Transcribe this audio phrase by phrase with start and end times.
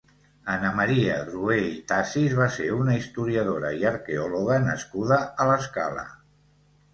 [0.51, 6.09] Anna Maria Adroer i Tasis va ser una historiadora i arqueòloga nascuda a l'Escala.